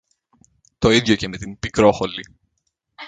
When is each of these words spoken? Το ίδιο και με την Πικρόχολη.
Το 0.77 0.89
ίδιο 0.89 1.15
και 1.15 1.27
με 1.27 1.37
την 1.37 1.59
Πικρόχολη. 1.59 2.23